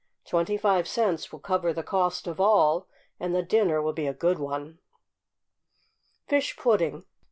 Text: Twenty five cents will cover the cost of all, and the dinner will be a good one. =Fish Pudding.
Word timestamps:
Twenty 0.25 0.57
five 0.57 0.87
cents 0.87 1.31
will 1.31 1.37
cover 1.41 1.71
the 1.73 1.83
cost 1.83 2.25
of 2.25 2.39
all, 2.39 2.87
and 3.19 3.35
the 3.35 3.43
dinner 3.43 3.83
will 3.83 3.93
be 3.93 4.07
a 4.07 4.15
good 4.15 4.39
one. 4.39 4.79
=Fish 6.25 6.57
Pudding. 6.57 7.05